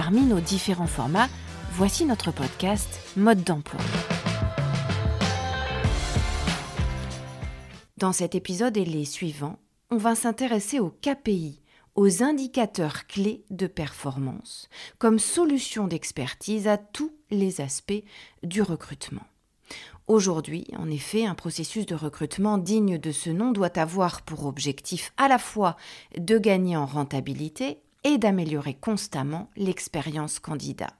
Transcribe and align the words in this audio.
Parmi 0.00 0.20
nos 0.20 0.38
différents 0.38 0.86
formats, 0.86 1.28
voici 1.72 2.04
notre 2.04 2.30
podcast 2.30 3.00
Mode 3.16 3.42
d'emploi. 3.42 3.80
Dans 7.96 8.12
cet 8.12 8.36
épisode 8.36 8.76
et 8.76 8.84
les 8.84 9.04
suivants, 9.04 9.58
on 9.90 9.96
va 9.96 10.14
s'intéresser 10.14 10.78
aux 10.78 10.90
KPI, 11.02 11.60
aux 11.96 12.22
indicateurs 12.22 13.08
clés 13.08 13.42
de 13.50 13.66
performance, 13.66 14.68
comme 14.98 15.18
solution 15.18 15.88
d'expertise 15.88 16.68
à 16.68 16.76
tous 16.78 17.12
les 17.32 17.60
aspects 17.60 18.04
du 18.44 18.62
recrutement. 18.62 19.26
Aujourd'hui, 20.06 20.64
en 20.78 20.88
effet, 20.88 21.26
un 21.26 21.34
processus 21.34 21.86
de 21.86 21.96
recrutement 21.96 22.56
digne 22.56 22.98
de 22.98 23.10
ce 23.10 23.30
nom 23.30 23.50
doit 23.50 23.76
avoir 23.76 24.22
pour 24.22 24.46
objectif 24.46 25.12
à 25.16 25.26
la 25.26 25.38
fois 25.38 25.76
de 26.16 26.38
gagner 26.38 26.76
en 26.76 26.86
rentabilité 26.86 27.78
et 28.04 28.18
d'améliorer 28.18 28.74
constamment 28.74 29.50
l'expérience 29.56 30.38
candidat. 30.38 30.92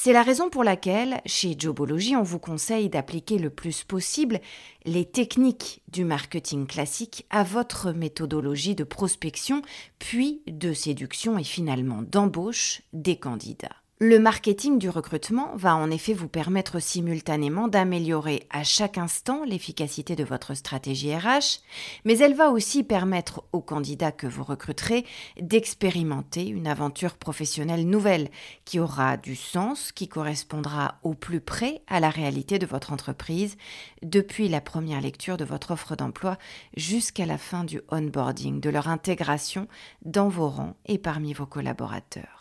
C'est 0.00 0.12
la 0.12 0.22
raison 0.22 0.48
pour 0.48 0.62
laquelle, 0.62 1.20
chez 1.26 1.56
Jobology, 1.58 2.14
on 2.14 2.22
vous 2.22 2.38
conseille 2.38 2.88
d'appliquer 2.88 3.36
le 3.36 3.50
plus 3.50 3.82
possible 3.82 4.40
les 4.84 5.04
techniques 5.04 5.82
du 5.88 6.04
marketing 6.04 6.68
classique 6.68 7.26
à 7.30 7.42
votre 7.42 7.90
méthodologie 7.90 8.76
de 8.76 8.84
prospection, 8.84 9.60
puis 9.98 10.42
de 10.46 10.72
séduction 10.72 11.36
et 11.36 11.42
finalement 11.42 12.02
d'embauche 12.02 12.82
des 12.92 13.16
candidats. 13.16 13.77
Le 14.00 14.20
marketing 14.20 14.78
du 14.78 14.88
recrutement 14.88 15.50
va 15.56 15.74
en 15.74 15.90
effet 15.90 16.12
vous 16.12 16.28
permettre 16.28 16.78
simultanément 16.78 17.66
d'améliorer 17.66 18.46
à 18.48 18.62
chaque 18.62 18.96
instant 18.96 19.42
l'efficacité 19.44 20.14
de 20.14 20.22
votre 20.22 20.54
stratégie 20.54 21.12
RH, 21.12 21.62
mais 22.04 22.16
elle 22.18 22.34
va 22.34 22.50
aussi 22.50 22.84
permettre 22.84 23.42
aux 23.52 23.60
candidats 23.60 24.12
que 24.12 24.28
vous 24.28 24.44
recruterez 24.44 25.04
d'expérimenter 25.40 26.46
une 26.46 26.68
aventure 26.68 27.16
professionnelle 27.16 27.88
nouvelle 27.88 28.30
qui 28.64 28.78
aura 28.78 29.16
du 29.16 29.34
sens, 29.34 29.90
qui 29.90 30.06
correspondra 30.06 31.00
au 31.02 31.14
plus 31.14 31.40
près 31.40 31.82
à 31.88 31.98
la 31.98 32.10
réalité 32.10 32.60
de 32.60 32.66
votre 32.66 32.92
entreprise, 32.92 33.56
depuis 34.04 34.48
la 34.48 34.60
première 34.60 35.00
lecture 35.00 35.36
de 35.36 35.44
votre 35.44 35.72
offre 35.72 35.96
d'emploi 35.96 36.38
jusqu'à 36.76 37.26
la 37.26 37.36
fin 37.36 37.64
du 37.64 37.80
onboarding, 37.90 38.60
de 38.60 38.70
leur 38.70 38.86
intégration 38.86 39.66
dans 40.04 40.28
vos 40.28 40.50
rangs 40.50 40.76
et 40.86 40.98
parmi 40.98 41.32
vos 41.32 41.46
collaborateurs. 41.46 42.37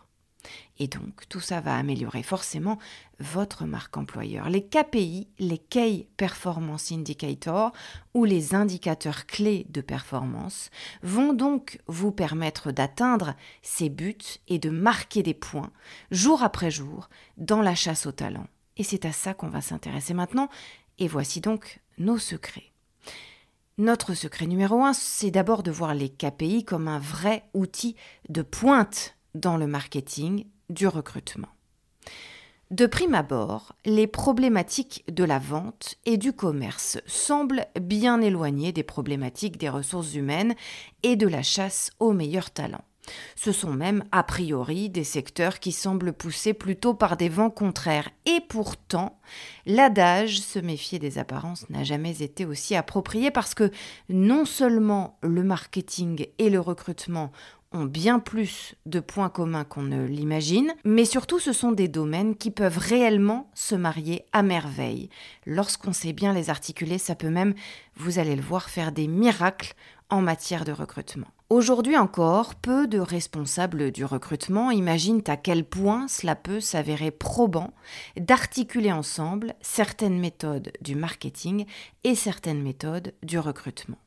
Et 0.79 0.87
donc, 0.87 1.27
tout 1.29 1.39
ça 1.39 1.59
va 1.59 1.75
améliorer 1.75 2.23
forcément 2.23 2.77
votre 3.19 3.65
marque 3.65 3.97
employeur. 3.97 4.49
Les 4.49 4.63
KPI, 4.63 5.27
les 5.39 5.57
Key 5.57 6.07
Performance 6.17 6.91
Indicators, 6.91 7.71
ou 8.13 8.25
les 8.25 8.53
indicateurs 8.53 9.25
clés 9.25 9.65
de 9.69 9.81
performance, 9.81 10.69
vont 11.03 11.33
donc 11.33 11.79
vous 11.87 12.11
permettre 12.11 12.71
d'atteindre 12.71 13.35
ces 13.61 13.89
buts 13.89 14.17
et 14.47 14.59
de 14.59 14.69
marquer 14.69 15.23
des 15.23 15.33
points, 15.33 15.71
jour 16.11 16.43
après 16.43 16.71
jour, 16.71 17.09
dans 17.37 17.61
la 17.61 17.75
chasse 17.75 18.05
au 18.05 18.11
talent. 18.11 18.47
Et 18.77 18.83
c'est 18.83 19.05
à 19.05 19.11
ça 19.11 19.33
qu'on 19.33 19.49
va 19.49 19.61
s'intéresser 19.61 20.13
maintenant, 20.13 20.49
et 20.99 21.07
voici 21.07 21.41
donc 21.41 21.79
nos 21.97 22.17
secrets. 22.17 22.71
Notre 23.79 24.15
secret 24.15 24.47
numéro 24.47 24.83
un, 24.83 24.93
c'est 24.93 25.29
d'abord 25.29 25.61
de 25.61 25.69
voir 25.69 25.93
les 25.93 26.09
KPI 26.09 26.65
comme 26.65 26.87
un 26.87 26.97
vrai 26.97 27.43
outil 27.53 27.95
de 28.27 28.41
pointe 28.41 29.16
dans 29.39 29.57
le 29.57 29.67
marketing 29.67 30.45
du 30.69 30.87
recrutement. 30.87 31.49
De 32.69 32.85
prime 32.85 33.15
abord, 33.15 33.73
les 33.85 34.07
problématiques 34.07 35.05
de 35.09 35.23
la 35.23 35.39
vente 35.39 35.95
et 36.05 36.17
du 36.17 36.33
commerce 36.33 36.97
semblent 37.05 37.65
bien 37.79 38.19
éloignées 38.19 38.73
des 38.73 38.83
problématiques 38.83 39.57
des 39.57 39.69
ressources 39.69 40.15
humaines 40.15 40.53
et 41.01 41.15
de 41.15 41.27
la 41.27 41.43
chasse 41.43 41.91
aux 41.99 42.11
meilleurs 42.11 42.51
talents. 42.51 42.83
Ce 43.35 43.53
sont 43.53 43.71
même 43.71 44.03
a 44.11 44.21
priori 44.23 44.89
des 44.89 45.05
secteurs 45.05 45.59
qui 45.59 45.71
semblent 45.71 46.11
poussés 46.11 46.53
plutôt 46.53 46.93
par 46.93 47.15
des 47.15 47.29
vents 47.29 47.49
contraires. 47.49 48.09
Et 48.25 48.41
pourtant, 48.49 49.19
l'adage 49.65 50.41
se 50.41 50.59
méfier 50.59 50.99
des 50.99 51.17
apparences 51.17 51.69
n'a 51.69 51.85
jamais 51.85 52.21
été 52.21 52.45
aussi 52.45 52.75
approprié 52.75 53.31
parce 53.31 53.53
que 53.53 53.71
non 54.09 54.43
seulement 54.43 55.17
le 55.21 55.43
marketing 55.43 56.27
et 56.37 56.49
le 56.49 56.59
recrutement 56.59 57.31
ont 57.71 57.85
bien 57.85 58.19
plus 58.19 58.75
de 58.85 58.99
points 58.99 59.29
communs 59.29 59.63
qu'on 59.63 59.83
ne 59.83 60.05
l'imagine, 60.05 60.73
mais 60.83 61.05
surtout 61.05 61.39
ce 61.39 61.53
sont 61.53 61.71
des 61.71 61.87
domaines 61.87 62.35
qui 62.35 62.51
peuvent 62.51 62.77
réellement 62.77 63.49
se 63.53 63.75
marier 63.75 64.25
à 64.33 64.43
merveille. 64.43 65.09
Lorsqu'on 65.45 65.93
sait 65.93 66.13
bien 66.13 66.33
les 66.33 66.49
articuler, 66.49 66.97
ça 66.97 67.15
peut 67.15 67.29
même, 67.29 67.53
vous 67.95 68.19
allez 68.19 68.35
le 68.35 68.41
voir, 68.41 68.69
faire 68.69 68.91
des 68.91 69.07
miracles 69.07 69.73
en 70.09 70.21
matière 70.21 70.65
de 70.65 70.71
recrutement. 70.71 71.27
Aujourd'hui 71.49 71.97
encore, 71.97 72.55
peu 72.55 72.87
de 72.87 72.99
responsables 72.99 73.91
du 73.91 74.03
recrutement 74.03 74.69
imaginent 74.69 75.23
à 75.27 75.37
quel 75.37 75.63
point 75.63 76.07
cela 76.09 76.35
peut 76.35 76.59
s'avérer 76.59 77.09
probant 77.09 77.71
d'articuler 78.17 78.91
ensemble 78.91 79.55
certaines 79.61 80.19
méthodes 80.19 80.73
du 80.81 80.95
marketing 80.95 81.65
et 82.03 82.15
certaines 82.15 82.61
méthodes 82.61 83.13
du 83.23 83.39
recrutement. 83.39 83.97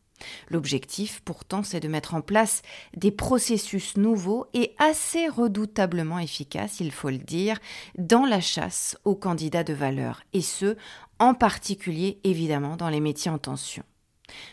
L'objectif, 0.49 1.23
pourtant, 1.25 1.63
c'est 1.63 1.81
de 1.81 1.89
mettre 1.89 2.15
en 2.15 2.21
place 2.21 2.63
des 2.97 3.11
processus 3.11 3.97
nouveaux 3.97 4.47
et 4.55 4.75
assez 4.79 5.29
redoutablement 5.29 6.19
efficaces, 6.19 6.81
il 6.81 6.93
faut 6.93 7.11
le 7.11 7.19
dire, 7.19 7.59
dans 7.97 8.27
la 8.27 8.41
chasse 8.41 8.99
aux 9.05 9.17
candidats 9.17 9.65
de 9.65 9.75
valeur, 9.75 10.23
et 10.33 10.43
ce, 10.43 10.77
en 11.19 11.35
particulier, 11.35 12.21
évidemment, 12.25 12.77
dans 12.77 12.89
les 12.89 13.01
métiers 13.01 13.31
en 13.31 13.39
tension. 13.39 13.85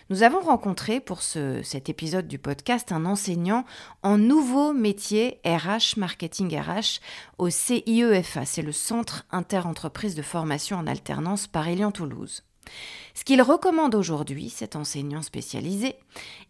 Nous 0.09 0.23
avons 0.23 0.39
rencontré 0.39 0.99
pour 0.99 1.21
cet 1.21 1.89
épisode 1.89 2.27
du 2.27 2.39
podcast 2.39 2.91
un 2.91 3.05
enseignant 3.05 3.65
en 4.03 4.17
nouveau 4.17 4.73
métier 4.73 5.39
RH, 5.45 5.97
marketing 5.97 6.57
RH, 6.59 6.99
au 7.37 7.49
CIEFA, 7.49 8.45
c'est 8.45 8.61
le 8.61 8.71
Centre 8.71 9.25
interentreprise 9.31 10.15
de 10.15 10.21
formation 10.21 10.77
en 10.77 10.87
alternance 10.87 11.47
Paris-Lyon-Toulouse. 11.47 12.43
Ce 13.13 13.23
qu'il 13.23 13.41
recommande 13.41 13.95
aujourd'hui, 13.95 14.49
cet 14.49 14.75
enseignant 14.75 15.23
spécialisé, 15.23 15.95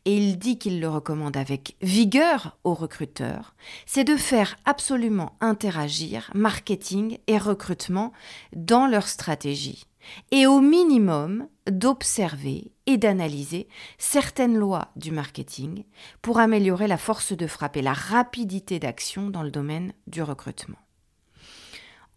et 0.06 0.18
il 0.18 0.38
dit 0.38 0.58
qu'il 0.58 0.82
le 0.82 0.90
recommande 0.90 1.38
avec 1.38 1.76
vigueur 1.82 2.58
aux 2.64 2.74
recruteurs, 2.74 3.56
c'est 3.86 4.04
de 4.04 4.18
faire 4.18 4.58
absolument 4.66 5.38
interagir 5.40 6.30
marketing 6.36 7.20
et 7.28 7.38
recrutement 7.38 8.12
dans 8.54 8.86
leur 8.86 9.08
stratégie, 9.08 9.86
et 10.32 10.46
au 10.46 10.60
minimum 10.60 11.48
d'observer 11.70 12.72
et 12.86 12.98
d'analyser 12.98 13.68
certaines 13.98 14.58
lois 14.58 14.90
du 14.96 15.12
marketing 15.12 15.84
pour 16.22 16.40
améliorer 16.40 16.88
la 16.88 16.98
force 16.98 17.34
de 17.34 17.48
frappe 17.48 17.78
et 17.78 17.82
la 17.82 17.94
rapidité 17.94 18.80
d'action 18.80 19.30
dans 19.30 19.44
le 19.44 19.52
domaine 19.52 19.94
du 20.08 20.22
recrutement. 20.22 20.78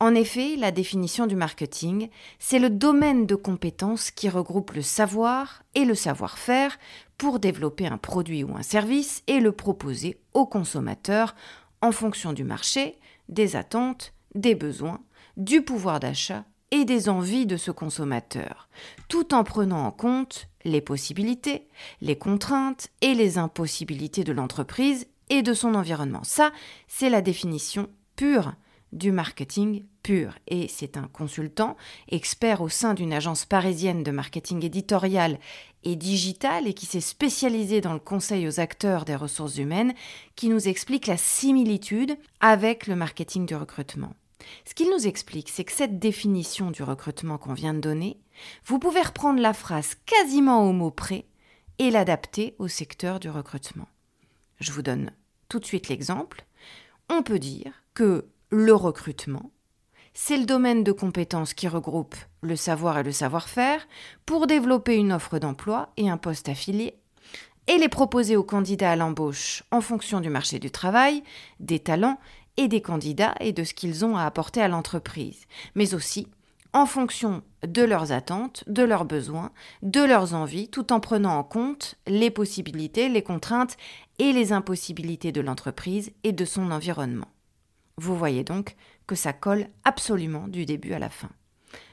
En 0.02 0.14
effet, 0.14 0.56
la 0.56 0.70
définition 0.70 1.26
du 1.26 1.36
marketing, 1.36 2.08
c'est 2.38 2.58
le 2.58 2.70
domaine 2.70 3.26
de 3.26 3.34
compétences 3.34 4.10
qui 4.10 4.30
regroupe 4.30 4.72
le 4.72 4.80
savoir 4.80 5.62
et 5.74 5.84
le 5.84 5.94
savoir-faire 5.94 6.78
pour 7.18 7.38
développer 7.38 7.86
un 7.86 7.98
produit 7.98 8.42
ou 8.42 8.56
un 8.56 8.62
service 8.62 9.22
et 9.26 9.40
le 9.40 9.52
proposer 9.52 10.18
aux 10.32 10.46
consommateurs 10.46 11.34
en 11.82 11.92
fonction 11.92 12.32
du 12.32 12.44
marché, 12.44 12.98
des 13.28 13.56
attentes, 13.56 14.14
des 14.34 14.54
besoins, 14.54 15.02
du 15.36 15.60
pouvoir 15.60 16.00
d'achat 16.00 16.46
et 16.70 16.86
des 16.86 17.10
envies 17.10 17.44
de 17.44 17.58
ce 17.58 17.70
consommateur, 17.70 18.70
tout 19.08 19.34
en 19.34 19.44
prenant 19.44 19.84
en 19.84 19.90
compte 19.90 20.48
les 20.64 20.80
possibilités, 20.80 21.66
les 22.00 22.16
contraintes 22.16 22.88
et 23.02 23.12
les 23.12 23.36
impossibilités 23.36 24.24
de 24.24 24.32
l'entreprise 24.32 25.08
et 25.28 25.42
de 25.42 25.52
son 25.52 25.74
environnement. 25.74 26.24
Ça, 26.24 26.52
c'est 26.88 27.10
la 27.10 27.20
définition 27.20 27.90
pure 28.16 28.54
du 28.92 29.12
marketing 29.12 29.84
pur. 30.02 30.34
Et 30.48 30.68
c'est 30.68 30.96
un 30.96 31.08
consultant, 31.08 31.76
expert 32.08 32.60
au 32.60 32.68
sein 32.68 32.94
d'une 32.94 33.12
agence 33.12 33.44
parisienne 33.44 34.02
de 34.02 34.10
marketing 34.10 34.64
éditorial 34.64 35.38
et 35.84 35.96
digital 35.96 36.66
et 36.66 36.74
qui 36.74 36.86
s'est 36.86 37.00
spécialisé 37.00 37.80
dans 37.80 37.92
le 37.92 37.98
conseil 37.98 38.46
aux 38.48 38.60
acteurs 38.60 39.04
des 39.04 39.16
ressources 39.16 39.58
humaines, 39.58 39.94
qui 40.36 40.48
nous 40.48 40.68
explique 40.68 41.06
la 41.06 41.16
similitude 41.16 42.16
avec 42.40 42.86
le 42.86 42.96
marketing 42.96 43.46
du 43.46 43.54
recrutement. 43.54 44.14
Ce 44.64 44.74
qu'il 44.74 44.90
nous 44.90 45.06
explique, 45.06 45.50
c'est 45.50 45.64
que 45.64 45.72
cette 45.72 45.98
définition 45.98 46.70
du 46.70 46.82
recrutement 46.82 47.38
qu'on 47.38 47.54
vient 47.54 47.74
de 47.74 47.80
donner, 47.80 48.18
vous 48.64 48.78
pouvez 48.78 49.02
reprendre 49.02 49.40
la 49.40 49.52
phrase 49.52 49.94
quasiment 50.06 50.68
au 50.68 50.72
mot 50.72 50.90
près 50.90 51.26
et 51.78 51.90
l'adapter 51.90 52.54
au 52.58 52.68
secteur 52.68 53.20
du 53.20 53.30
recrutement. 53.30 53.88
Je 54.60 54.72
vous 54.72 54.82
donne 54.82 55.12
tout 55.48 55.58
de 55.58 55.64
suite 55.64 55.88
l'exemple. 55.88 56.44
On 57.08 57.22
peut 57.22 57.38
dire 57.38 57.72
que 57.94 58.26
le 58.50 58.74
recrutement. 58.74 59.52
C'est 60.12 60.36
le 60.36 60.44
domaine 60.44 60.82
de 60.82 60.90
compétences 60.90 61.54
qui 61.54 61.68
regroupe 61.68 62.16
le 62.42 62.56
savoir 62.56 62.98
et 62.98 63.04
le 63.04 63.12
savoir-faire 63.12 63.86
pour 64.26 64.48
développer 64.48 64.96
une 64.96 65.12
offre 65.12 65.38
d'emploi 65.38 65.90
et 65.96 66.10
un 66.10 66.16
poste 66.16 66.48
affilié 66.48 66.94
et 67.68 67.78
les 67.78 67.88
proposer 67.88 68.36
aux 68.36 68.42
candidats 68.42 68.90
à 68.90 68.96
l'embauche 68.96 69.62
en 69.70 69.80
fonction 69.80 70.20
du 70.20 70.30
marché 70.30 70.58
du 70.58 70.72
travail, 70.72 71.22
des 71.60 71.78
talents 71.78 72.18
et 72.56 72.66
des 72.66 72.82
candidats 72.82 73.34
et 73.38 73.52
de 73.52 73.62
ce 73.62 73.72
qu'ils 73.72 74.04
ont 74.04 74.16
à 74.16 74.24
apporter 74.24 74.60
à 74.60 74.66
l'entreprise, 74.68 75.46
mais 75.76 75.94
aussi 75.94 76.26
en 76.72 76.86
fonction 76.86 77.42
de 77.64 77.82
leurs 77.82 78.10
attentes, 78.10 78.64
de 78.66 78.82
leurs 78.82 79.04
besoins, 79.04 79.52
de 79.82 80.00
leurs 80.00 80.34
envies, 80.34 80.68
tout 80.68 80.92
en 80.92 80.98
prenant 80.98 81.36
en 81.38 81.44
compte 81.44 81.96
les 82.08 82.30
possibilités, 82.30 83.08
les 83.08 83.22
contraintes 83.22 83.76
et 84.18 84.32
les 84.32 84.52
impossibilités 84.52 85.30
de 85.30 85.40
l'entreprise 85.40 86.10
et 86.24 86.32
de 86.32 86.44
son 86.44 86.72
environnement. 86.72 87.28
Vous 88.00 88.16
voyez 88.16 88.44
donc 88.44 88.76
que 89.06 89.14
ça 89.14 89.34
colle 89.34 89.66
absolument 89.84 90.48
du 90.48 90.64
début 90.64 90.94
à 90.94 90.98
la 90.98 91.10
fin. 91.10 91.28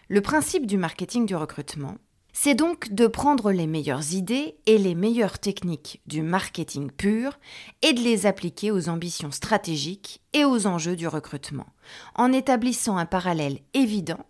Le 0.07 0.21
principe 0.21 0.65
du 0.65 0.77
marketing 0.77 1.25
du 1.25 1.36
recrutement, 1.36 1.95
c'est 2.31 2.56
donc 2.56 2.94
de 2.94 3.07
prendre 3.07 3.51
les 3.51 3.68
meilleures 3.68 4.13
idées 4.13 4.56
et 4.68 4.77
les 4.77 4.95
meilleures 4.95 5.38
techniques 5.38 6.01
du 6.06 6.21
marketing 6.21 6.92
pur 6.92 7.38
et 7.81 7.92
de 7.92 8.00
les 8.00 8.25
appliquer 8.25 8.71
aux 8.71 8.88
ambitions 8.88 9.31
stratégiques 9.31 10.21
et 10.31 10.45
aux 10.45 10.65
enjeux 10.65 10.95
du 10.95 11.09
recrutement, 11.09 11.68
en 12.15 12.31
établissant 12.31 12.95
un 12.95 13.06
parallèle 13.06 13.59
évident 13.74 14.25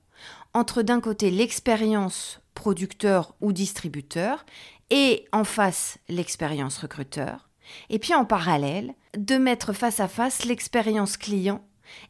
entre 0.56 0.82
d'un 0.82 1.00
côté 1.00 1.30
l'expérience 1.30 2.42
producteur 2.56 3.36
ou 3.40 3.54
distributeur 3.54 4.48
et 4.90 5.28
en 5.32 5.44
face 5.44 6.00
l'expérience 6.10 6.80
recruteur, 6.80 7.52
et 7.92 8.00
puis 8.00 8.16
en 8.16 8.26
parallèle 8.26 8.96
de 9.18 9.38
mettre 9.38 9.74
face 9.74 10.00
à 10.00 10.08
face 10.08 10.46
l'expérience 10.46 11.18
client 11.18 11.64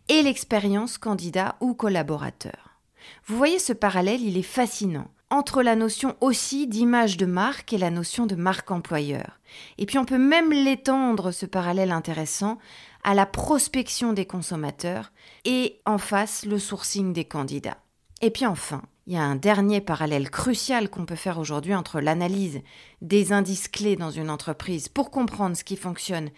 et 0.10 0.22
l'expérience 0.22 0.98
candidat 0.98 1.56
ou 1.62 1.74
collaborateur. 1.74 2.78
Vous 3.26 3.38
voyez 3.38 3.60
ce 3.60 3.74
parallèle, 3.74 4.22
il 4.22 4.38
est 4.38 4.42
fascinant 4.44 5.08
entre 5.30 5.62
la 5.62 5.76
notion 5.76 6.16
aussi 6.22 6.68
d'image 6.68 7.18
de 7.18 7.26
marque 7.26 7.74
et 7.74 7.78
la 7.78 7.90
notion 7.90 8.26
de 8.26 8.36
marque 8.36 8.72
employeur. 8.72 9.40
Et 9.78 9.86
puis 9.86 9.98
on 9.98 10.06
peut 10.06 10.18
même 10.18 10.52
l'étendre, 10.52 11.32
ce 11.32 11.46
parallèle 11.46 11.92
intéressant, 11.92 12.58
à 13.04 13.14
la 13.14 13.26
prospection 13.26 14.14
des 14.14 14.26
consommateurs 14.26 15.12
et 15.46 15.80
en 15.86 15.98
face 15.98 16.46
le 16.46 16.60
sourcing 16.60 17.14
des 17.14 17.26
candidats. 17.26 17.78
Et 18.22 18.32
puis 18.32 18.46
enfin, 18.46 18.82
il 19.06 19.14
y 19.14 19.18
a 19.18 19.24
un 19.24 19.36
dernier 19.36 19.80
parallèle 19.80 20.30
crucial 20.30 20.90
qu'on 20.90 21.06
peut 21.06 21.16
faire 21.16 21.40
aujourd'hui 21.40 21.76
entre 21.76 22.02
l'analyse 22.02 22.62
des 23.02 23.32
indices 23.32 23.68
clés 23.68 23.96
dans 23.96 24.12
une 24.12 24.30
entreprise 24.30 24.90
pour 24.90 25.12
comprendre 25.12 25.56
ce 25.56 25.64
qui 25.64 25.78
fonctionne 25.78 26.30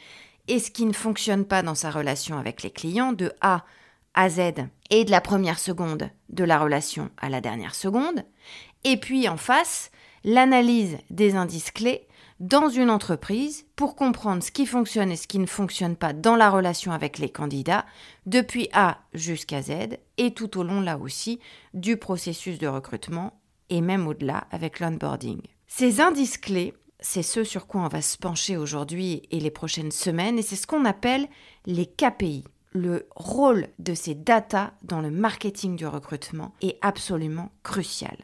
et 0.50 0.60
ce 0.60 0.72
qui 0.72 0.86
ne 0.86 0.94
fonctionne 0.94 1.46
pas 1.46 1.62
dans 1.62 1.75
sa 1.75 1.92
relation 1.92 2.38
avec 2.38 2.63
les 2.63 2.72
clients 2.72 3.13
de 3.13 3.31
A 3.40 3.63
à 4.16 4.30
Z 4.30 4.40
et 4.90 5.06
de 5.06 5.12
la 5.12 5.22
première 5.22 5.60
seconde 5.60 6.10
de 6.30 6.44
la 6.44 6.60
relation 6.60 7.10
à 7.18 7.30
la 7.30 7.40
dernière 7.40 7.75
seconde, 7.75 8.25
et 8.84 8.98
puis 8.98 9.30
en 9.30 9.38
face, 9.38 9.92
l'analyse 10.24 10.98
des 11.10 11.36
indices 11.36 11.72
clés 11.72 12.07
dans 12.40 12.69
une 12.69 12.90
entreprise 12.90 13.66
pour 13.75 13.96
comprendre 13.96 14.42
ce 14.42 14.51
qui 14.51 14.66
fonctionne 14.66 15.12
et 15.12 15.18
ce 15.18 15.28
qui 15.28 15.40
ne 15.40 15.46
fonctionne 15.46 15.96
pas 15.96 16.13
dans 16.13 16.36
la 16.36 16.50
relation 16.50 16.92
avec 16.94 17.19
les 17.19 17.30
candidats, 17.30 17.86
depuis 18.25 18.69
A 18.74 19.00
jusqu'à 19.13 19.62
Z, 19.62 19.98
et 20.18 20.34
tout 20.34 20.57
au 20.57 20.63
long 20.63 20.81
là 20.81 20.98
aussi 20.98 21.40
du 21.74 21.98
processus 21.98 22.57
de 22.57 22.68
recrutement, 22.68 23.40
et 23.69 23.81
même 23.81 24.07
au-delà 24.07 24.48
avec 24.51 24.80
l'onboarding. 24.80 25.42
Ces 25.68 26.01
indices 26.01 26.38
clés, 26.38 26.74
c'est 27.00 27.24
ce 27.24 27.44
sur 27.44 27.68
quoi 27.68 27.81
on 27.81 27.88
va 27.88 28.01
se 28.01 28.18
pencher 28.18 28.57
aujourd'hui 28.57 29.24
et 29.31 29.40
les 29.40 29.51
prochaines 29.51 29.92
semaines, 29.92 30.38
et 30.38 30.42
c'est 30.42 30.56
ce 30.56 30.68
qu'on 30.68 30.86
appelle 30.86 31.28
les 31.66 31.86
KPI. 31.86 32.44
Le 32.72 33.07
rôle 33.16 33.68
de 33.80 33.94
ces 33.94 34.13
data 34.13 34.74
dans 34.84 35.01
le 35.01 35.10
marketing 35.10 35.75
du 35.75 35.88
recrutement 35.88 36.54
est 36.62 36.78
absolument 36.81 37.51
crucial. 37.63 38.18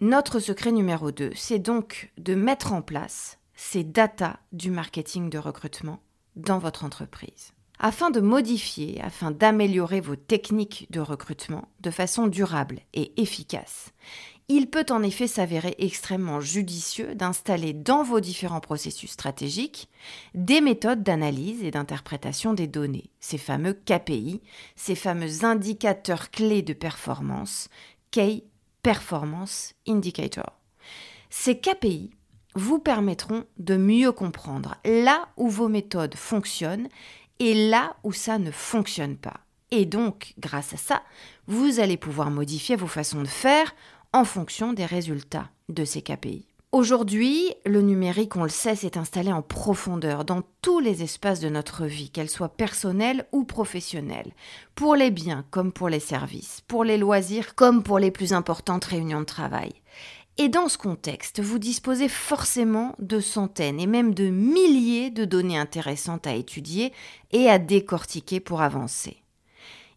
Notre 0.00 0.38
secret 0.38 0.72
numéro 0.72 1.10
2, 1.10 1.32
c'est 1.34 1.58
donc 1.58 2.12
de 2.18 2.34
mettre 2.34 2.72
en 2.72 2.82
place 2.82 3.38
ces 3.54 3.84
data 3.84 4.38
du 4.52 4.70
marketing 4.70 5.30
de 5.30 5.38
recrutement 5.38 6.00
dans 6.36 6.58
votre 6.58 6.84
entreprise. 6.84 7.52
Afin 7.78 8.10
de 8.10 8.20
modifier, 8.20 9.00
afin 9.02 9.30
d'améliorer 9.30 10.00
vos 10.00 10.16
techniques 10.16 10.86
de 10.90 11.00
recrutement 11.00 11.68
de 11.80 11.90
façon 11.90 12.26
durable 12.26 12.80
et 12.92 13.20
efficace, 13.20 13.92
il 14.48 14.68
peut 14.68 14.86
en 14.90 15.02
effet 15.02 15.26
s'avérer 15.26 15.74
extrêmement 15.78 16.40
judicieux 16.40 17.14
d'installer 17.14 17.72
dans 17.72 18.02
vos 18.02 18.20
différents 18.20 18.60
processus 18.60 19.12
stratégiques 19.12 19.88
des 20.34 20.60
méthodes 20.60 21.02
d'analyse 21.02 21.62
et 21.64 21.70
d'interprétation 21.70 22.52
des 22.52 22.66
données, 22.66 23.10
ces 23.20 23.38
fameux 23.38 23.72
KPI, 23.72 24.42
ces 24.76 24.94
fameux 24.94 25.44
indicateurs 25.44 26.30
clés 26.30 26.62
de 26.62 26.74
performance, 26.74 27.68
Key 28.10 28.44
Performance 28.82 29.74
Indicator. 29.88 30.52
Ces 31.30 31.58
KPI 31.58 32.10
vous 32.54 32.78
permettront 32.78 33.44
de 33.58 33.76
mieux 33.76 34.12
comprendre 34.12 34.76
là 34.84 35.28
où 35.36 35.48
vos 35.48 35.68
méthodes 35.68 36.14
fonctionnent 36.14 36.88
et 37.38 37.68
là 37.68 37.96
où 38.04 38.12
ça 38.12 38.38
ne 38.38 38.50
fonctionne 38.50 39.16
pas. 39.16 39.40
Et 39.70 39.86
donc, 39.86 40.34
grâce 40.38 40.74
à 40.74 40.76
ça, 40.76 41.02
vous 41.48 41.80
allez 41.80 41.96
pouvoir 41.96 42.30
modifier 42.30 42.76
vos 42.76 42.86
façons 42.86 43.22
de 43.22 43.26
faire 43.26 43.74
en 44.14 44.24
fonction 44.24 44.72
des 44.72 44.86
résultats 44.86 45.50
de 45.68 45.84
ces 45.84 46.00
KPI. 46.00 46.46
Aujourd'hui, 46.70 47.52
le 47.66 47.82
numérique, 47.82 48.36
on 48.36 48.44
le 48.44 48.48
sait, 48.48 48.76
s'est 48.76 48.96
installé 48.96 49.32
en 49.32 49.42
profondeur 49.42 50.24
dans 50.24 50.42
tous 50.62 50.78
les 50.78 51.02
espaces 51.02 51.40
de 51.40 51.48
notre 51.48 51.84
vie, 51.84 52.10
qu'elles 52.10 52.30
soient 52.30 52.48
personnelles 52.48 53.26
ou 53.32 53.42
professionnelles, 53.42 54.32
pour 54.76 54.94
les 54.94 55.10
biens 55.10 55.44
comme 55.50 55.72
pour 55.72 55.88
les 55.88 56.00
services, 56.00 56.62
pour 56.68 56.84
les 56.84 56.96
loisirs 56.96 57.56
comme 57.56 57.82
pour 57.82 57.98
les 57.98 58.12
plus 58.12 58.32
importantes 58.32 58.84
réunions 58.84 59.20
de 59.20 59.24
travail. 59.24 59.72
Et 60.38 60.48
dans 60.48 60.68
ce 60.68 60.78
contexte, 60.78 61.40
vous 61.40 61.58
disposez 61.58 62.08
forcément 62.08 62.94
de 63.00 63.18
centaines 63.18 63.80
et 63.80 63.86
même 63.88 64.14
de 64.14 64.28
milliers 64.28 65.10
de 65.10 65.24
données 65.24 65.58
intéressantes 65.58 66.28
à 66.28 66.34
étudier 66.34 66.92
et 67.32 67.48
à 67.48 67.58
décortiquer 67.58 68.38
pour 68.38 68.62
avancer. 68.62 69.16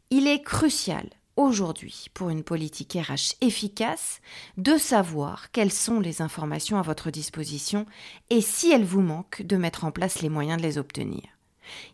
Il 0.10 0.26
est 0.28 0.42
crucial 0.42 1.08
aujourd'hui 1.38 2.08
pour 2.14 2.30
une 2.30 2.44
politique 2.44 2.98
RH 3.00 3.36
efficace 3.42 4.20
de 4.58 4.78
savoir 4.78 5.52
quelles 5.52 5.72
sont 5.72 6.00
les 6.00 6.22
informations 6.22 6.78
à 6.78 6.82
votre 6.82 7.12
disposition 7.12 7.86
et 8.30 8.42
si 8.42 8.72
elles 8.72 8.84
vous 8.84 9.02
manquent 9.02 9.44
de 9.44 9.56
mettre 9.56 9.86
en 9.86 9.92
place 9.92 10.22
les 10.22 10.30
moyens 10.30 10.58
de 10.58 10.64
les 10.64 10.78
obtenir. 10.78 11.22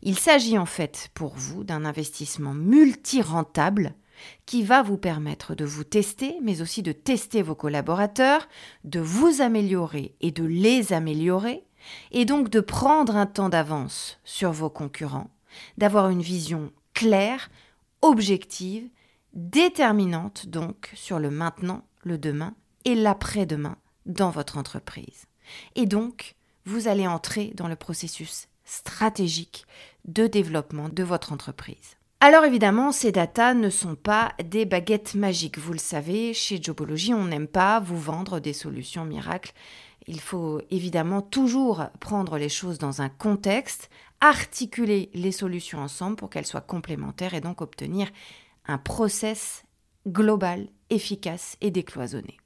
Il 0.02 0.18
s'agit 0.18 0.58
en 0.58 0.66
fait 0.66 1.10
pour 1.14 1.34
vous 1.36 1.64
d'un 1.64 1.86
investissement 1.86 2.54
multi-rentable 2.54 3.96
qui 4.46 4.64
va 4.64 4.82
vous 4.82 4.98
permettre 4.98 5.56
de 5.56 5.66
vous 5.66 5.84
tester, 5.84 6.38
mais 6.42 6.62
aussi 6.62 6.82
de 6.82 6.92
tester 6.92 7.42
vos 7.42 7.56
collaborateurs, 7.56 8.48
de 8.84 9.00
vous 9.00 9.42
améliorer 9.42 10.16
et 10.22 10.32
de 10.32 10.46
les 10.46 10.94
améliorer, 10.94 11.64
et 12.12 12.24
donc 12.26 12.50
de 12.50 12.60
prendre 12.60 13.16
un 13.16 13.26
temps 13.26 13.50
d'avance 13.50 14.20
sur 14.24 14.52
vos 14.52 14.70
concurrents, 14.70 15.30
d'avoir 15.78 16.10
une 16.10 16.22
vision 16.22 16.72
claire, 16.94 17.50
objective, 18.02 18.88
déterminante 19.34 20.48
donc 20.48 20.92
sur 20.94 21.20
le 21.20 21.30
maintenant, 21.30 21.84
le 22.04 22.18
demain 22.18 22.56
et 22.86 22.96
l'après-demain 22.96 23.78
dans 24.06 24.30
votre 24.30 24.58
entreprise. 24.58 25.26
Et 25.76 25.86
donc, 25.86 26.36
vous 26.66 26.88
allez 26.88 27.08
entrer 27.08 27.52
dans 27.56 27.68
le 27.68 27.76
processus 27.76 28.48
stratégique 28.66 29.66
de 30.06 30.28
développement 30.28 30.90
de 30.90 31.04
votre 31.04 31.34
entreprise. 31.34 31.98
Alors 32.20 32.46
évidemment, 32.46 32.94
ces 32.94 33.12
datas 33.12 33.54
ne 33.54 33.70
sont 33.70 33.96
pas 33.96 34.32
des 34.44 34.64
baguettes 34.64 35.14
magiques. 35.14 35.58
Vous 35.58 35.74
le 35.74 35.80
savez, 35.80 36.34
chez 36.34 36.62
Jobology, 36.62 37.14
on 37.14 37.26
n'aime 37.26 37.50
pas 37.50 37.82
vous 37.82 38.00
vendre 38.00 38.40
des 38.40 38.54
solutions 38.54 39.04
miracles. 39.04 39.52
Il 40.08 40.22
faut 40.22 40.62
évidemment 40.70 41.22
toujours 41.22 41.84
prendre 42.00 42.38
les 42.38 42.48
choses 42.48 42.78
dans 42.78 43.02
un 43.02 43.10
contexte, 43.10 43.90
articuler 44.22 45.10
les 45.14 45.34
solutions 45.34 45.80
ensemble 45.80 46.16
pour 46.16 46.30
qu'elles 46.30 46.46
soient 46.46 46.62
complémentaires 46.62 47.34
et 47.34 47.42
donc 47.42 47.60
obtenir 47.62 48.08
un 48.66 48.78
process 48.78 49.64
global, 50.08 50.68
efficace 50.90 51.58
et 51.62 51.72
décloisonné. 51.72 52.38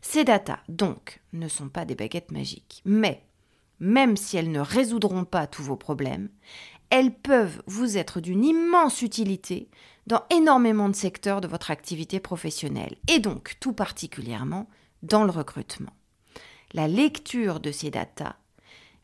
Ces 0.00 0.24
datas, 0.24 0.60
donc, 0.68 1.20
ne 1.32 1.48
sont 1.48 1.68
pas 1.68 1.84
des 1.84 1.94
baguettes 1.94 2.32
magiques, 2.32 2.82
mais 2.84 3.22
même 3.78 4.16
si 4.16 4.36
elles 4.36 4.50
ne 4.50 4.60
résoudront 4.60 5.24
pas 5.24 5.46
tous 5.46 5.62
vos 5.62 5.76
problèmes, 5.76 6.28
elles 6.90 7.14
peuvent 7.14 7.62
vous 7.66 7.96
être 7.96 8.20
d'une 8.20 8.44
immense 8.44 9.02
utilité 9.02 9.68
dans 10.06 10.22
énormément 10.30 10.88
de 10.88 10.96
secteurs 10.96 11.40
de 11.40 11.48
votre 11.48 11.70
activité 11.70 12.20
professionnelle, 12.20 12.96
et 13.08 13.20
donc 13.20 13.56
tout 13.60 13.72
particulièrement 13.72 14.68
dans 15.02 15.24
le 15.24 15.30
recrutement. 15.30 15.92
La 16.72 16.88
lecture 16.88 17.60
de 17.60 17.72
ces 17.72 17.90
datas 17.90 18.36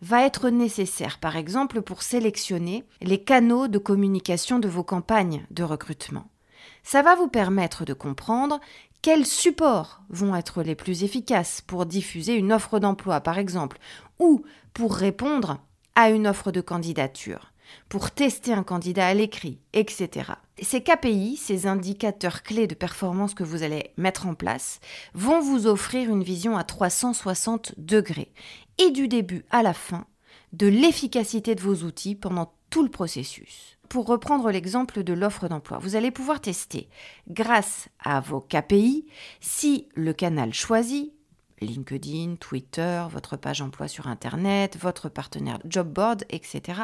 va 0.02 0.24
être 0.26 0.50
nécessaire, 0.50 1.18
par 1.18 1.36
exemple, 1.36 1.80
pour 1.80 2.02
sélectionner 2.02 2.84
les 3.00 3.22
canaux 3.22 3.66
de 3.68 3.78
communication 3.78 4.58
de 4.58 4.68
vos 4.68 4.84
campagnes 4.84 5.46
de 5.50 5.62
recrutement. 5.62 6.28
Ça 6.88 7.02
va 7.02 7.16
vous 7.16 7.26
permettre 7.26 7.84
de 7.84 7.94
comprendre 7.94 8.60
quels 9.02 9.26
supports 9.26 10.02
vont 10.08 10.36
être 10.36 10.62
les 10.62 10.76
plus 10.76 11.02
efficaces 11.02 11.60
pour 11.60 11.84
diffuser 11.84 12.34
une 12.34 12.52
offre 12.52 12.78
d'emploi, 12.78 13.20
par 13.20 13.38
exemple, 13.38 13.78
ou 14.20 14.44
pour 14.72 14.94
répondre 14.94 15.58
à 15.96 16.10
une 16.10 16.28
offre 16.28 16.52
de 16.52 16.60
candidature 16.60 17.50
pour 17.88 18.12
tester 18.12 18.52
un 18.52 18.62
candidat 18.62 19.08
à 19.08 19.14
l'écrit, 19.14 19.58
etc. 19.72 20.34
Ces 20.62 20.80
KPI, 20.80 21.36
ces 21.36 21.66
indicateurs 21.66 22.44
clés 22.44 22.68
de 22.68 22.76
performance 22.76 23.34
que 23.34 23.42
vous 23.42 23.64
allez 23.64 23.90
mettre 23.96 24.28
en 24.28 24.34
place, 24.34 24.78
vont 25.12 25.40
vous 25.40 25.66
offrir 25.66 26.08
une 26.08 26.22
vision 26.22 26.56
à 26.56 26.62
360 26.62 27.74
degrés 27.78 28.30
et 28.78 28.92
du 28.92 29.08
début 29.08 29.44
à 29.50 29.64
la 29.64 29.74
fin 29.74 30.06
de 30.52 30.68
l'efficacité 30.68 31.56
de 31.56 31.62
vos 31.62 31.84
outils 31.84 32.14
pendant 32.14 32.52
tout 32.70 32.82
le 32.82 32.90
processus. 32.90 33.78
Pour 33.88 34.06
reprendre 34.06 34.50
l'exemple 34.50 35.02
de 35.02 35.12
l'offre 35.12 35.48
d'emploi, 35.48 35.78
vous 35.78 35.96
allez 35.96 36.10
pouvoir 36.10 36.40
tester, 36.40 36.88
grâce 37.28 37.88
à 38.02 38.20
vos 38.20 38.40
KPI, 38.40 39.06
si 39.40 39.88
le 39.94 40.12
canal 40.12 40.52
choisi, 40.52 41.12
LinkedIn, 41.60 42.36
Twitter, 42.36 43.04
votre 43.10 43.36
page 43.36 43.62
emploi 43.62 43.88
sur 43.88 44.08
Internet, 44.08 44.76
votre 44.80 45.08
partenaire 45.08 45.58
job 45.64 45.88
board, 45.88 46.24
etc., 46.30 46.80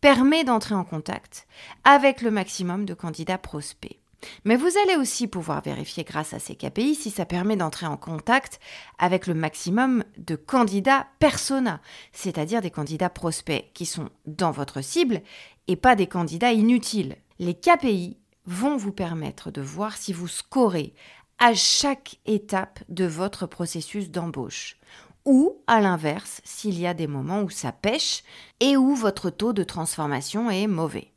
permet 0.00 0.44
d'entrer 0.44 0.74
en 0.74 0.84
contact 0.84 1.46
avec 1.84 2.20
le 2.20 2.30
maximum 2.30 2.84
de 2.84 2.94
candidats 2.94 3.38
prospects. 3.38 3.98
Mais 4.44 4.56
vous 4.56 4.70
allez 4.84 4.96
aussi 4.96 5.26
pouvoir 5.26 5.62
vérifier 5.62 6.04
grâce 6.04 6.34
à 6.34 6.38
ces 6.38 6.54
KPI 6.54 6.94
si 6.94 7.10
ça 7.10 7.24
permet 7.24 7.56
d'entrer 7.56 7.86
en 7.86 7.96
contact 7.96 8.60
avec 8.98 9.26
le 9.26 9.34
maximum 9.34 10.04
de 10.18 10.36
candidats 10.36 11.06
persona, 11.18 11.80
c'est-à-dire 12.12 12.60
des 12.60 12.70
candidats 12.70 13.10
prospects 13.10 13.70
qui 13.74 13.86
sont 13.86 14.10
dans 14.26 14.50
votre 14.50 14.80
cible 14.80 15.22
et 15.68 15.76
pas 15.76 15.96
des 15.96 16.06
candidats 16.06 16.52
inutiles. 16.52 17.16
Les 17.38 17.54
KPI 17.54 18.18
vont 18.46 18.76
vous 18.76 18.92
permettre 18.92 19.50
de 19.50 19.62
voir 19.62 19.96
si 19.96 20.12
vous 20.12 20.28
scorez 20.28 20.94
à 21.38 21.54
chaque 21.54 22.20
étape 22.26 22.80
de 22.88 23.04
votre 23.04 23.46
processus 23.46 24.10
d'embauche. 24.10 24.76
Ou, 25.24 25.62
à 25.66 25.80
l'inverse, 25.80 26.42
s'il 26.44 26.78
y 26.78 26.86
a 26.86 26.94
des 26.94 27.06
moments 27.06 27.42
où 27.42 27.50
ça 27.50 27.72
pêche 27.72 28.22
et 28.60 28.76
où 28.76 28.94
votre 28.94 29.30
taux 29.30 29.54
de 29.54 29.64
transformation 29.64 30.50
est 30.50 30.66
mauvais. 30.66 31.13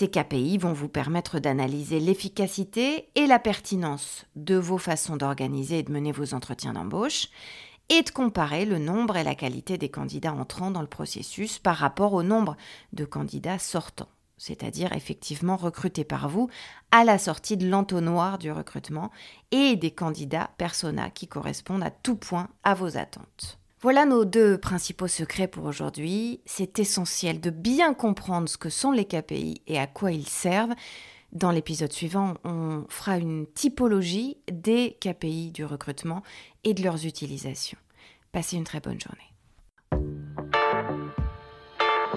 Ces 0.00 0.08
KPI 0.08 0.56
vont 0.56 0.72
vous 0.72 0.88
permettre 0.88 1.40
d'analyser 1.40 2.00
l'efficacité 2.00 3.10
et 3.16 3.26
la 3.26 3.38
pertinence 3.38 4.24
de 4.34 4.54
vos 4.54 4.78
façons 4.78 5.18
d'organiser 5.18 5.80
et 5.80 5.82
de 5.82 5.92
mener 5.92 6.10
vos 6.10 6.32
entretiens 6.32 6.72
d'embauche 6.72 7.28
et 7.90 8.00
de 8.00 8.08
comparer 8.08 8.64
le 8.64 8.78
nombre 8.78 9.18
et 9.18 9.24
la 9.24 9.34
qualité 9.34 9.76
des 9.76 9.90
candidats 9.90 10.32
entrant 10.32 10.70
dans 10.70 10.80
le 10.80 10.86
processus 10.86 11.58
par 11.58 11.76
rapport 11.76 12.14
au 12.14 12.22
nombre 12.22 12.56
de 12.94 13.04
candidats 13.04 13.58
sortants 13.58 14.08
c'est-à-dire 14.38 14.94
effectivement 14.94 15.58
recrutés 15.58 16.04
par 16.04 16.30
vous 16.30 16.48
à 16.92 17.04
la 17.04 17.18
sortie 17.18 17.58
de 17.58 17.68
l'entonnoir 17.68 18.38
du 18.38 18.50
recrutement 18.50 19.10
et 19.50 19.76
des 19.76 19.90
candidats 19.90 20.48
persona 20.56 21.10
qui 21.10 21.28
correspondent 21.28 21.82
à 21.82 21.90
tout 21.90 22.16
point 22.16 22.48
à 22.64 22.72
vos 22.72 22.96
attentes. 22.96 23.59
Voilà 23.82 24.04
nos 24.04 24.26
deux 24.26 24.58
principaux 24.58 25.08
secrets 25.08 25.48
pour 25.48 25.64
aujourd'hui. 25.64 26.42
C'est 26.44 26.78
essentiel 26.78 27.40
de 27.40 27.48
bien 27.48 27.94
comprendre 27.94 28.46
ce 28.46 28.58
que 28.58 28.68
sont 28.68 28.92
les 28.92 29.06
KPI 29.06 29.62
et 29.66 29.78
à 29.78 29.86
quoi 29.86 30.12
ils 30.12 30.28
servent. 30.28 30.74
Dans 31.32 31.50
l'épisode 31.50 31.92
suivant, 31.92 32.34
on 32.44 32.84
fera 32.90 33.16
une 33.16 33.46
typologie 33.46 34.36
des 34.52 34.98
KPI 35.00 35.52
du 35.52 35.64
recrutement 35.64 36.22
et 36.62 36.74
de 36.74 36.82
leurs 36.82 37.06
utilisations. 37.06 37.78
Passez 38.32 38.58
une 38.58 38.64
très 38.64 38.80
bonne 38.80 39.00
journée. 39.00 39.18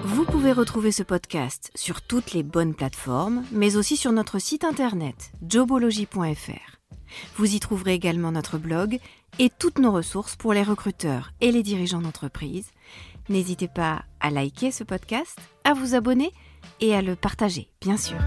Vous 0.02 0.26
pouvez 0.26 0.52
retrouver 0.52 0.92
ce 0.92 1.02
podcast 1.02 1.70
sur 1.74 2.02
toutes 2.02 2.32
les 2.34 2.42
bonnes 2.42 2.74
plateformes, 2.74 3.42
mais 3.52 3.76
aussi 3.76 3.96
sur 3.96 4.12
notre 4.12 4.38
site 4.38 4.64
internet 4.64 5.32
jobology.fr. 5.48 6.74
Vous 7.36 7.54
y 7.54 7.60
trouverez 7.60 7.94
également 7.94 8.32
notre 8.32 8.58
blog 8.58 8.98
et 9.38 9.50
toutes 9.50 9.78
nos 9.78 9.92
ressources 9.92 10.36
pour 10.36 10.52
les 10.52 10.62
recruteurs 10.62 11.32
et 11.40 11.52
les 11.52 11.62
dirigeants 11.62 12.00
d'entreprise. 12.00 12.70
N'hésitez 13.28 13.68
pas 13.68 14.04
à 14.20 14.30
liker 14.30 14.70
ce 14.70 14.84
podcast, 14.84 15.38
à 15.64 15.74
vous 15.74 15.94
abonner 15.94 16.32
et 16.80 16.94
à 16.94 17.02
le 17.02 17.16
partager, 17.16 17.68
bien 17.80 17.96
sûr. 17.96 18.18